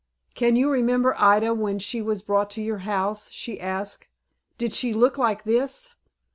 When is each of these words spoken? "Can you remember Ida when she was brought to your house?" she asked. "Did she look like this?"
"Can 0.33 0.55
you 0.55 0.71
remember 0.71 1.13
Ida 1.19 1.53
when 1.53 1.77
she 1.77 2.01
was 2.01 2.23
brought 2.23 2.49
to 2.57 2.61
your 2.63 2.79
house?" 2.79 3.29
she 3.29 3.59
asked. 3.61 4.07
"Did 4.57 4.73
she 4.73 4.93
look 4.95 5.19
like 5.19 5.43
this?" 5.43 5.93